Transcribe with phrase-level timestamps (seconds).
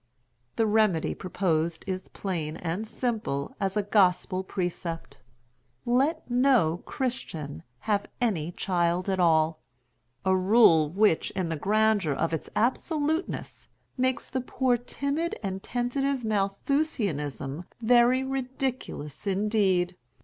[0.55, 5.19] The remedy proposed is plain and simple as a gospel precept:
[5.85, 12.49] let no Christian have any child at all—a rule which, in the grandeur of its
[12.55, 19.97] absoluteness makes the poor timid and tentative Malthusianism very ridiculous indeed.